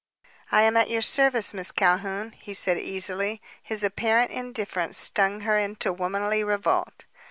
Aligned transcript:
"I 0.51 0.63
am 0.63 0.77
at 0.77 0.89
your 0.89 1.03
service, 1.03 1.53
Miss 1.53 1.71
Calhoun," 1.71 2.31
he 2.31 2.55
said 2.55 2.79
easily. 2.79 3.39
His 3.61 3.83
apparent 3.83 4.31
indifference 4.31 4.97
stung 4.97 5.41
her 5.41 5.59
into 5.59 5.93
womanly 5.93 6.43
revolt. 6.43 7.05